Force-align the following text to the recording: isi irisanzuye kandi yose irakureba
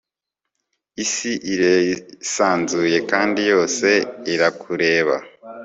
isi 1.03 1.31
irisanzuye 1.51 2.97
kandi 3.11 3.39
yose 3.51 3.87
irakureba 4.33 5.15